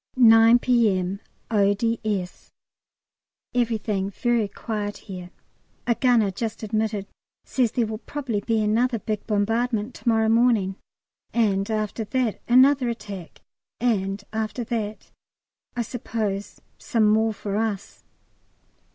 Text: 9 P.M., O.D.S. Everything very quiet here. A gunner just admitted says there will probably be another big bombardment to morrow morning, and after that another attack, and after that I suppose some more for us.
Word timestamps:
9 0.17 0.57
P.M., 0.57 1.19
O.D.S. 1.51 2.49
Everything 3.53 4.09
very 4.09 4.47
quiet 4.47 4.97
here. 4.97 5.29
A 5.85 5.93
gunner 5.93 6.31
just 6.31 6.63
admitted 6.63 7.05
says 7.45 7.73
there 7.73 7.85
will 7.85 7.99
probably 7.99 8.39
be 8.41 8.63
another 8.63 8.97
big 8.97 9.27
bombardment 9.27 9.93
to 9.93 10.09
morrow 10.09 10.27
morning, 10.27 10.75
and 11.35 11.69
after 11.69 12.03
that 12.03 12.41
another 12.47 12.89
attack, 12.89 13.41
and 13.79 14.23
after 14.33 14.63
that 14.63 15.11
I 15.75 15.83
suppose 15.83 16.59
some 16.79 17.07
more 17.07 17.31
for 17.31 17.57
us. 17.57 18.03